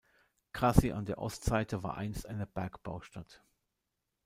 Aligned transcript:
Grassy 0.51 0.89
an 0.93 1.05
der 1.05 1.19
Ostseite 1.19 1.83
war 1.83 1.95
einst 1.95 2.25
eine 2.25 2.47
Bergbaustadt. 2.47 3.43